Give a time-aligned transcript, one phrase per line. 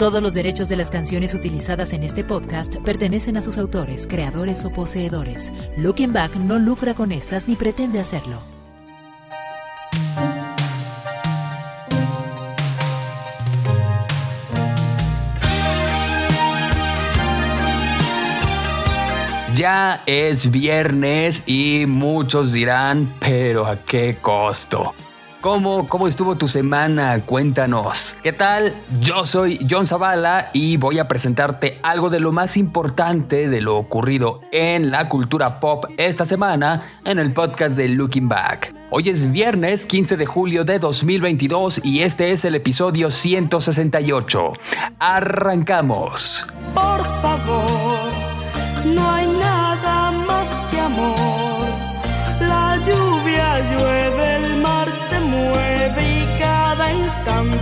[0.00, 4.64] Todos los derechos de las canciones utilizadas en este podcast pertenecen a sus autores, creadores
[4.64, 5.52] o poseedores.
[5.76, 8.40] Looking Back no lucra con estas ni pretende hacerlo.
[19.54, 24.94] Ya es viernes y muchos dirán, pero ¿a qué costo?
[25.40, 27.18] ¿Cómo, ¿Cómo estuvo tu semana?
[27.24, 28.14] Cuéntanos.
[28.22, 28.74] ¿Qué tal?
[29.00, 33.78] Yo soy John Zavala y voy a presentarte algo de lo más importante de lo
[33.78, 38.74] ocurrido en la cultura pop esta semana en el podcast de Looking Back.
[38.90, 44.52] Hoy es viernes 15 de julio de 2022 y este es el episodio 168.
[44.98, 46.46] Arrancamos.
[46.74, 47.19] Por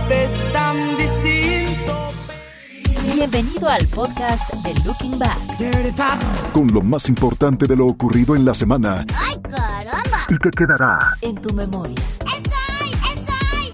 [0.09, 2.09] es tan distinto.
[3.13, 5.37] Bienvenido al podcast de Looking Back.
[6.53, 10.25] con lo más importante de lo ocurrido en la semana ¡Ay, caramba!
[10.29, 11.95] y que quedará En tu memoria.
[12.25, 12.91] ¡Ensay!
[13.11, 13.73] ¡Ensay!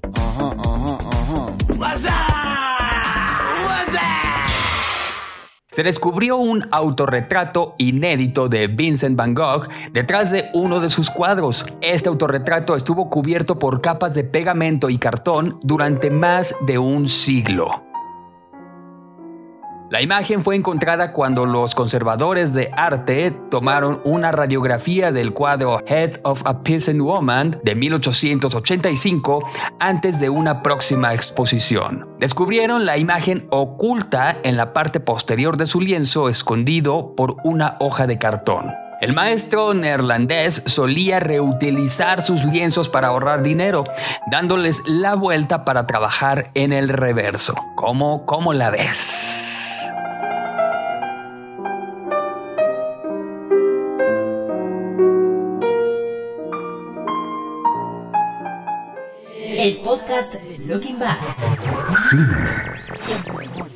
[5.76, 11.66] Se descubrió un autorretrato inédito de Vincent Van Gogh detrás de uno de sus cuadros.
[11.82, 17.84] Este autorretrato estuvo cubierto por capas de pegamento y cartón durante más de un siglo.
[19.88, 26.18] La imagen fue encontrada cuando los conservadores de arte tomaron una radiografía del cuadro Head
[26.24, 29.44] of a Peasant Woman de 1885
[29.78, 32.08] antes de una próxima exposición.
[32.18, 38.08] Descubrieron la imagen oculta en la parte posterior de su lienzo escondido por una hoja
[38.08, 38.72] de cartón.
[39.00, 43.84] El maestro neerlandés solía reutilizar sus lienzos para ahorrar dinero,
[44.32, 47.54] dándoles la vuelta para trabajar en el reverso.
[47.76, 49.25] ¿Cómo, cómo la ves?
[59.66, 61.18] El podcast Looking Back.
[63.08, 63.74] En tu memoria.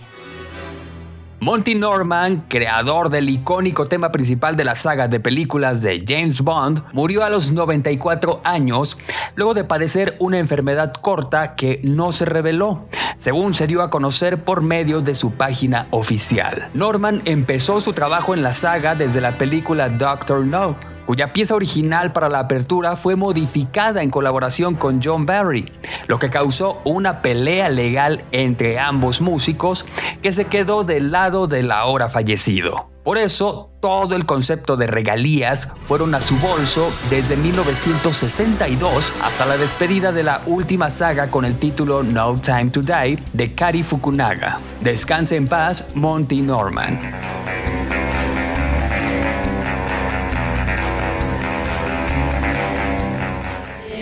[1.41, 6.85] Monty Norman, creador del icónico tema principal de la saga de películas de James Bond,
[6.93, 8.99] murió a los 94 años
[9.35, 12.87] luego de padecer una enfermedad corta que no se reveló,
[13.17, 16.71] según se dio a conocer por medio de su página oficial.
[16.73, 20.77] Norman empezó su trabajo en la saga desde la película Doctor No,
[21.11, 25.73] cuya pieza original para la apertura fue modificada en colaboración con John Barry,
[26.07, 29.85] lo que causó una pelea legal entre ambos músicos
[30.23, 32.91] que se quedó del lado del ahora fallecido.
[33.03, 39.57] Por eso, todo el concepto de regalías fueron a su bolso desde 1962 hasta la
[39.57, 44.61] despedida de la última saga con el título No Time to Die de Kari Fukunaga.
[44.81, 47.01] Descanse en paz, Monty Norman.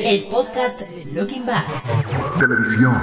[0.08, 0.80] El podcast
[1.12, 1.66] Looking Back.
[2.38, 2.94] televisión.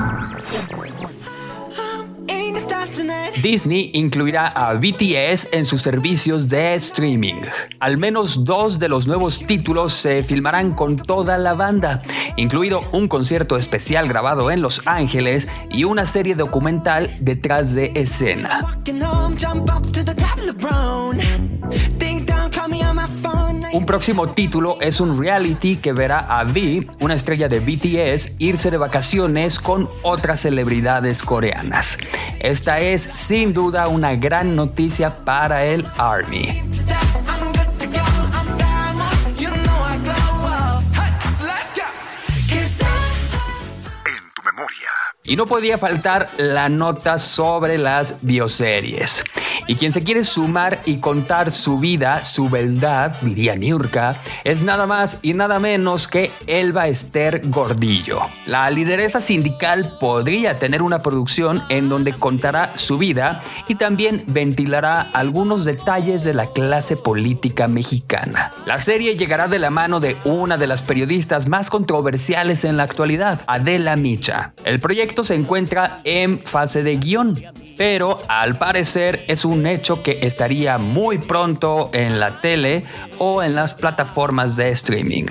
[3.44, 7.44] Disney incluirá a BTS en sus servicios de streaming.
[7.80, 12.02] Al menos dos de los nuevos títulos se filmarán con toda la banda,
[12.38, 18.62] incluido un concierto especial grabado en Los Ángeles y una serie documental detrás de escena.
[23.74, 28.72] Un próximo título es un reality que verá a V, una estrella de BTS, irse
[28.72, 31.98] de vacaciones con otras celebridades coreanas.
[32.40, 36.64] Esta es sin duda una gran noticia para el Army.
[45.24, 49.24] Y no podía faltar la nota sobre las bioseries.
[49.68, 54.86] Y quien se quiere sumar y contar su vida, su verdad, diría Niurka, es nada
[54.86, 58.20] más y nada menos que Elba Esther Gordillo.
[58.46, 65.01] La lideresa sindical podría tener una producción en donde contará su vida y también ventilará
[65.01, 68.51] algunos detalles de la clase política mexicana.
[68.66, 72.84] La serie llegará de la mano de una de las periodistas más controversiales en la
[72.84, 74.54] actualidad, Adela Micha.
[74.63, 77.42] El proyecto se encuentra en fase de guion,
[77.78, 82.84] pero al parecer es un hecho que estaría muy pronto en la tele
[83.18, 85.25] o en las plataformas de streaming.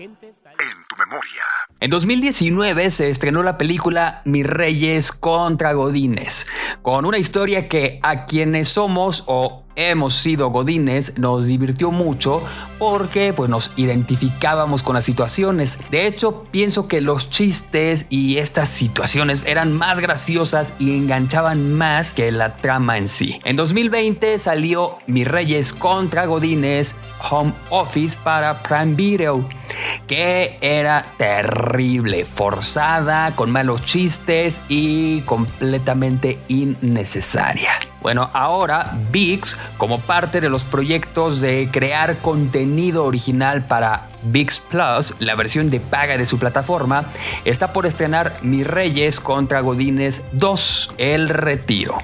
[0.00, 1.42] En tu memoria.
[1.80, 6.46] En 2019 se estrenó la película Mis Reyes contra Godines,
[6.80, 12.42] con una historia que a quienes somos o hemos sido godines nos divirtió mucho
[12.78, 15.78] porque pues nos identificábamos con las situaciones.
[15.90, 22.12] De hecho, pienso que los chistes y estas situaciones eran más graciosas y enganchaban más
[22.12, 23.40] que la trama en sí.
[23.44, 26.94] En 2020 salió Mis Reyes contra Godines
[27.30, 29.48] Home Office para Prime Video,
[30.06, 37.89] que era terrible, forzada, con malos chistes y completamente innecesaria.
[38.00, 45.14] Bueno, ahora VIX, como parte de los proyectos de crear contenido original para VIX Plus,
[45.18, 47.04] la versión de paga de su plataforma,
[47.44, 51.98] está por estrenar Mis Reyes contra Godines 2, El Retiro,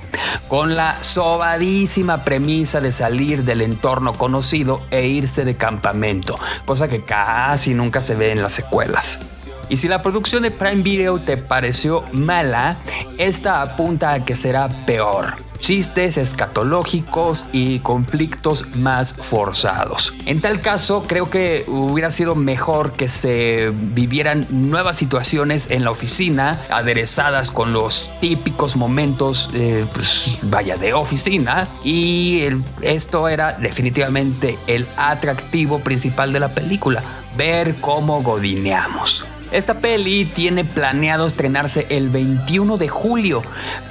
[0.49, 7.05] con la sobadísima premisa de salir del entorno conocido e irse de campamento, cosa que
[7.05, 9.19] casi nunca se ve en las secuelas.
[9.69, 12.77] Y si la producción de Prime Video te pareció mala,
[13.19, 15.35] esta apunta a que será peor.
[15.59, 20.15] Chistes escatológicos y conflictos más forzados.
[20.27, 25.91] En tal caso, creo que hubiera sido mejor que se vivieran nuevas situaciones en la
[25.91, 31.69] oficina, aderezadas con los típicos momentos, eh, pues, vaya, de oficina.
[31.83, 32.43] Y
[32.83, 37.03] esto era definitivamente el atractivo principal de la película,
[37.37, 39.27] ver cómo godineamos.
[39.53, 43.43] Esta peli tiene planeado estrenarse el 21 de julio,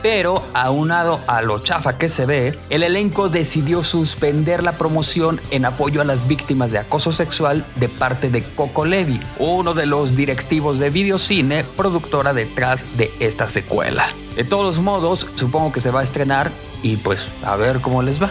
[0.01, 5.65] pero aunado a lo chafa que se ve, el elenco decidió suspender la promoción en
[5.65, 10.13] apoyo a las víctimas de acoso sexual de parte de Coco Levi, uno de los
[10.13, 14.09] directivos de Videocine, productora detrás de esta secuela.
[14.35, 16.51] De todos modos, supongo que se va a estrenar
[16.83, 18.29] y pues a ver cómo les va.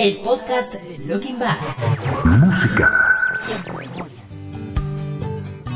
[0.00, 1.58] El podcast de Looking Back.
[2.24, 2.90] Memoria.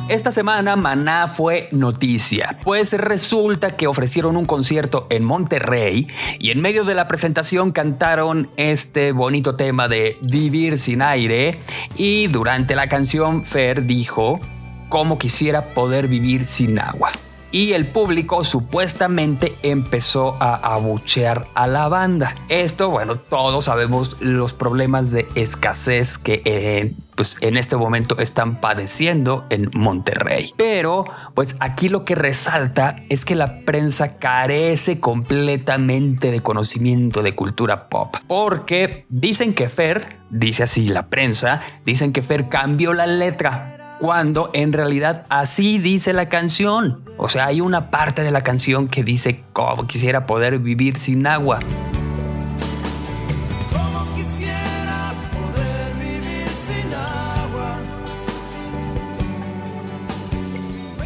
[0.09, 6.63] Esta semana Maná fue noticia, pues resulta que ofrecieron un concierto en Monterrey y en
[6.63, 11.61] medio de la presentación cantaron este bonito tema de Vivir sin aire
[11.95, 14.41] y durante la canción Fer dijo,
[14.89, 17.13] cómo quisiera poder vivir sin agua.
[17.55, 22.35] Y el público supuestamente empezó a abuchear a la banda.
[22.49, 28.61] Esto, bueno, todos sabemos los problemas de escasez que eh, pues en este momento están
[28.61, 30.53] padeciendo en Monterrey.
[30.57, 31.05] Pero
[31.35, 37.89] pues aquí lo que resalta es que la prensa carece completamente de conocimiento de cultura
[37.89, 38.17] pop.
[38.27, 44.51] Porque dicen que Fer, dice así la prensa, dicen que Fer cambió la letra cuando
[44.53, 47.01] en realidad así dice la canción.
[47.17, 51.27] O sea, hay una parte de la canción que dice cómo quisiera poder vivir sin
[51.27, 51.61] agua.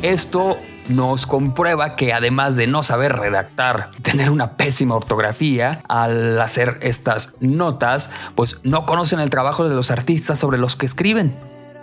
[0.02, 0.56] Esto
[0.88, 7.34] nos comprueba que además de no saber redactar, tener una pésima ortografía al hacer estas
[7.38, 11.32] notas, pues no conocen el trabajo de los artistas sobre los que escriben.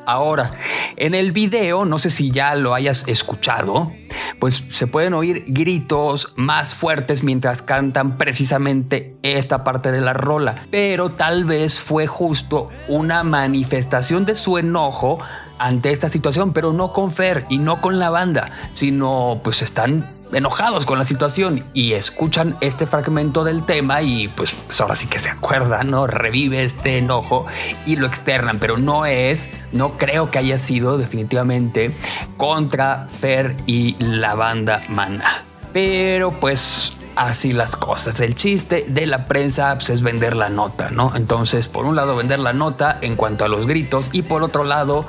[0.06, 0.54] Ahora,
[0.98, 3.92] en el video, no sé si ya lo hayas escuchado,
[4.40, 10.66] pues se pueden oír gritos más fuertes mientras cantan precisamente esta parte de la rola,
[10.70, 15.20] pero tal vez fue justo una manifestación de su enojo
[15.58, 20.06] ante esta situación, pero no con Fer y no con la banda, sino pues están
[20.34, 25.20] enojados con la situación y escuchan este fragmento del tema y pues, ahora sí que
[25.20, 26.08] se acuerdan, ¿no?
[26.08, 27.46] Revive este enojo
[27.86, 31.96] y lo externan, pero no es, no creo que haya sido definitivamente
[32.38, 35.44] contra Fer y la banda Mana.
[35.74, 38.20] Pero pues así las cosas.
[38.20, 41.14] El chiste de la prensa pues, es vender la nota, ¿no?
[41.16, 44.64] Entonces, por un lado, vender la nota en cuanto a los gritos y por otro
[44.64, 45.06] lado,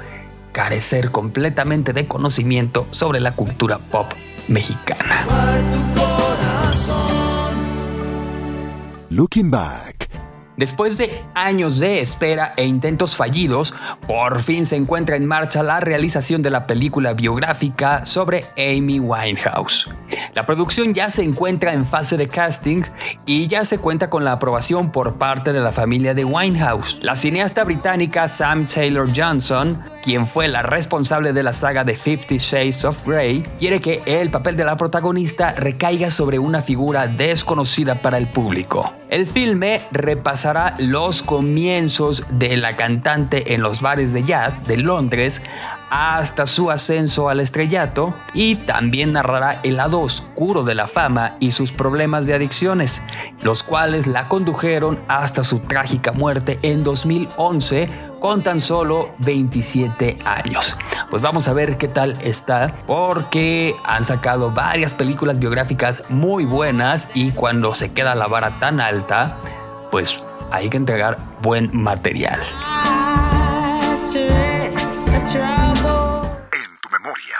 [0.52, 4.12] carecer completamente de conocimiento sobre la cultura pop
[4.48, 5.16] mexicana.
[9.10, 9.95] Looking Back.
[10.56, 13.75] Después de años de espera e intentos fallidos,
[14.06, 19.90] por fin se encuentra en marcha la realización de la película biográfica sobre Amy Winehouse.
[20.34, 22.82] La producción ya se encuentra en fase de casting
[23.26, 26.98] y ya se cuenta con la aprobación por parte de la familia de Winehouse.
[27.02, 32.38] La cineasta británica Sam Taylor Johnson, quien fue la responsable de la saga de Fifty
[32.38, 37.96] Shades of Grey, quiere que el papel de la protagonista recaiga sobre una figura desconocida
[37.96, 38.92] para el público.
[39.08, 39.82] El filme
[40.78, 45.42] los comienzos de la cantante en los bares de jazz de Londres
[45.90, 51.52] hasta su ascenso al estrellato y también narrará el lado oscuro de la fama y
[51.52, 53.02] sus problemas de adicciones,
[53.42, 60.76] los cuales la condujeron hasta su trágica muerte en 2011 con tan solo 27 años.
[61.10, 67.08] Pues vamos a ver qué tal está, porque han sacado varias películas biográficas muy buenas
[67.14, 69.36] y cuando se queda la vara tan alta,
[69.90, 72.40] pues hay que entregar buen material.
[76.52, 77.36] En tu memoria.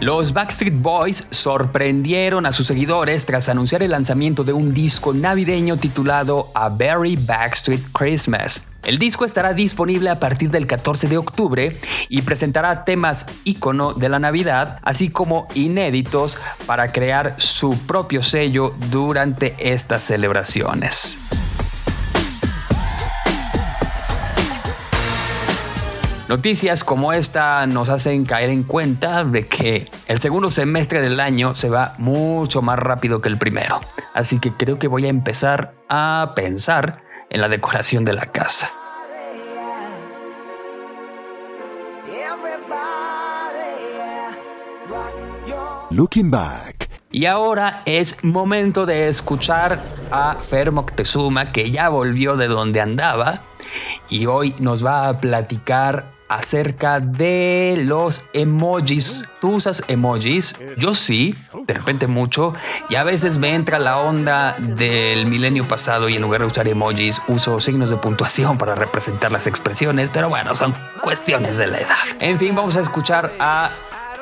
[0.00, 5.76] Los Backstreet Boys sorprendieron a sus seguidores tras anunciar el lanzamiento de un disco navideño
[5.78, 8.66] titulado A Very Backstreet Christmas.
[8.86, 14.08] El disco estará disponible a partir del 14 de octubre y presentará temas ícono de
[14.08, 21.18] la Navidad, así como inéditos para crear su propio sello durante estas celebraciones.
[26.28, 31.56] Noticias como esta nos hacen caer en cuenta de que el segundo semestre del año
[31.56, 33.80] se va mucho más rápido que el primero.
[34.14, 38.70] Así que creo que voy a empezar a pensar en la decoración de la casa.
[45.90, 46.90] Looking back.
[47.10, 49.80] Y ahora es momento de escuchar
[50.10, 53.42] a Fer Moctezuma, que ya volvió de donde andaba
[54.08, 59.24] y hoy nos va a platicar acerca de los emojis.
[59.40, 60.56] ¿Tú usas emojis?
[60.76, 61.34] Yo sí,
[61.66, 62.54] de repente mucho.
[62.88, 66.68] Y a veces me entra la onda del milenio pasado y en lugar de usar
[66.68, 70.10] emojis uso signos de puntuación para representar las expresiones.
[70.10, 71.96] Pero bueno, son cuestiones de la edad.
[72.20, 73.70] En fin, vamos a escuchar a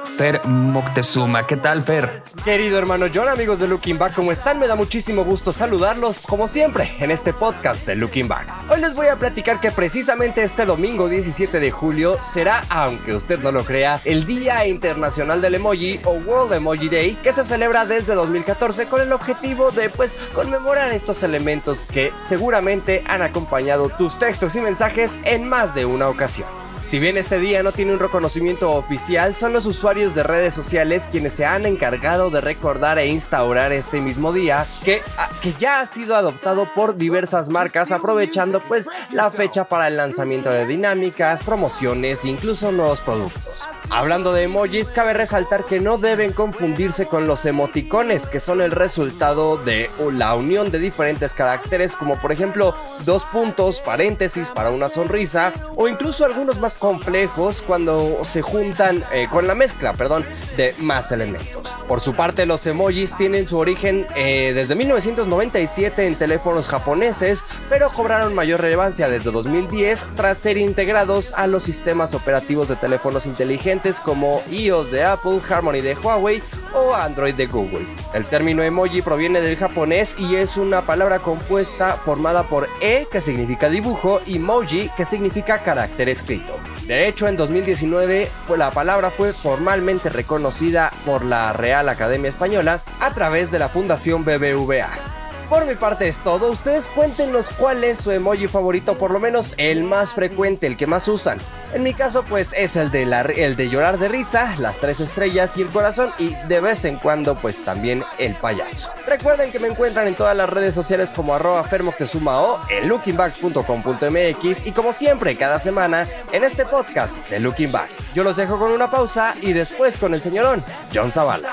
[0.05, 1.47] Fer Moctezuma.
[1.47, 2.23] ¿Qué tal, Fer?
[2.45, 4.59] Querido hermano John, amigos de Looking Back, ¿cómo están?
[4.59, 8.53] Me da muchísimo gusto saludarlos, como siempre, en este podcast de Looking Back.
[8.71, 13.41] Hoy les voy a platicar que precisamente este domingo 17 de julio será, aunque usted
[13.41, 17.85] no lo crea, el Día Internacional del Emoji o World Emoji Day, que se celebra
[17.85, 24.19] desde 2014 con el objetivo de, pues, conmemorar estos elementos que seguramente han acompañado tus
[24.19, 26.64] textos y mensajes en más de una ocasión.
[26.85, 31.09] Si bien este día no tiene un reconocimiento oficial, son los usuarios de redes sociales
[31.11, 35.81] quienes se han encargado de recordar e instaurar este mismo día, que, ah, que ya
[35.81, 41.43] ha sido adoptado por diversas marcas, aprovechando pues la fecha para el lanzamiento de dinámicas,
[41.43, 43.67] promociones e incluso nuevos productos.
[43.97, 48.73] Hablando de emojis, cabe resaltar que no deben confundirse con los emoticones, que son el
[48.73, 52.75] resultado de la unión de diferentes caracteres, como por ejemplo
[53.05, 59.29] dos puntos, paréntesis para una sonrisa, o incluso algunos más complejos cuando se juntan eh,
[59.31, 61.73] con la mezcla, perdón, de más elementos.
[61.87, 67.91] Por su parte, los emojis tienen su origen eh, desde 1997 en teléfonos japoneses, pero
[67.91, 73.84] cobraron mayor relevancia desde 2010 tras ser integrados a los sistemas operativos de teléfonos inteligentes
[73.93, 76.43] como iOS de Apple, Harmony de Huawei
[76.75, 77.87] o Android de Google.
[78.15, 83.21] El término emoji proviene del japonés y es una palabra compuesta formada por e que
[83.21, 86.59] significa dibujo y moji que significa carácter escrito.
[86.87, 92.83] De hecho, en 2019 fue, la palabra fue formalmente reconocida por la Real Academia Española
[93.01, 95.24] a través de la Fundación BBVA.
[95.49, 99.55] Por mi parte es todo, ustedes cuéntenos cuál es su emoji favorito, por lo menos
[99.59, 101.39] el más frecuente, el que más usan.
[101.75, 105.01] En mi caso pues es el de, la, el de llorar de risa, las tres
[105.01, 108.91] estrellas y el corazón y de vez en cuando pues también el payaso.
[109.07, 114.67] Recuerden que me encuentran en todas las redes sociales como arroba fermoctezuma o en lookingback.com.mx
[114.67, 117.91] y como siempre cada semana en este podcast de Looking Back.
[118.15, 121.51] Yo los dejo con una pausa y después con el señorón John Zavala.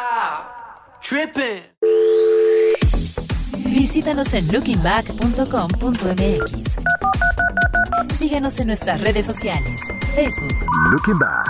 [3.82, 6.78] Visítanos en lookingback.com.mx.
[8.16, 9.82] Síguenos en nuestras redes sociales,
[10.14, 10.54] Facebook,
[10.92, 11.48] Looking back.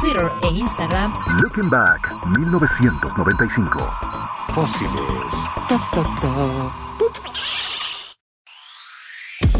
[0.00, 1.12] Twitter e Instagram
[1.42, 2.08] Looking back
[2.38, 3.80] 1995.
[4.54, 4.92] Fósiles.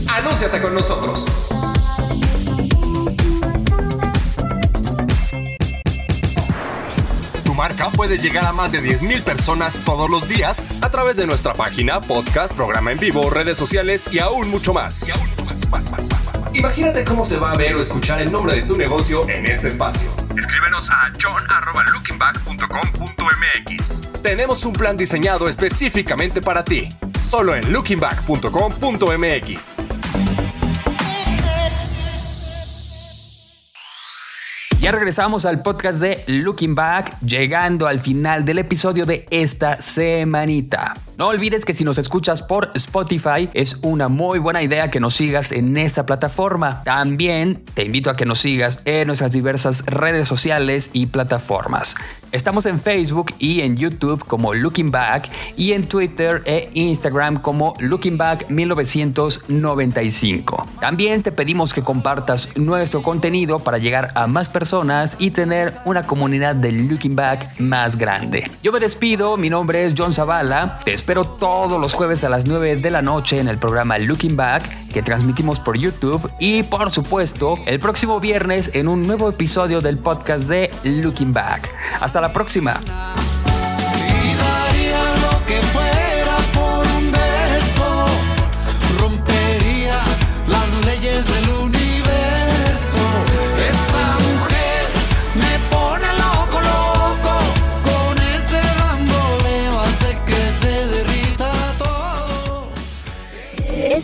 [0.09, 1.27] Anúnciate con nosotros.
[7.53, 11.27] Tu marca puede llegar a más de 10.000 personas todos los días a través de
[11.27, 15.07] nuestra página, podcast, programa en vivo, redes sociales y aún mucho más.
[15.71, 15.93] Más.
[16.55, 19.69] Imagínate cómo se va a ver o escuchar el nombre de tu negocio en este
[19.69, 20.09] espacio.
[20.35, 24.01] Escríbenos a john.lookingback.com.mx.
[24.23, 26.89] Tenemos un plan diseñado específicamente para ti.
[27.21, 30.02] Solo en lookingback.com.mx.
[34.83, 40.95] Ya regresamos al podcast de Looking Back, llegando al final del episodio de esta semanita.
[41.17, 45.15] No olvides que si nos escuchas por Spotify es una muy buena idea que nos
[45.15, 46.83] sigas en esta plataforma.
[46.83, 51.95] También te invito a que nos sigas en nuestras diversas redes sociales y plataformas.
[52.33, 57.75] Estamos en Facebook y en YouTube como Looking Back y en Twitter e Instagram como
[57.79, 60.67] Looking Back 1995.
[60.81, 66.05] También te pedimos que compartas nuestro contenido para llegar a más personas y tener una
[66.05, 68.51] comunidad de Looking Back más grande.
[68.63, 72.47] Yo me despido, mi nombre es John Zavala, te espero todos los jueves a las
[72.47, 76.91] 9 de la noche en el programa Looking Back que transmitimos por YouTube y por
[76.91, 81.71] supuesto el próximo viernes en un nuevo episodio del podcast de Looking Back.
[82.01, 82.81] Hasta la próxima.